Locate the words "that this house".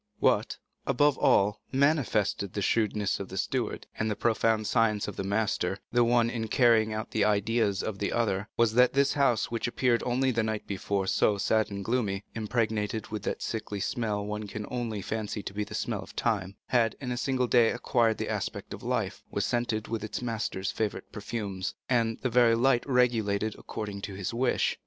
8.73-9.51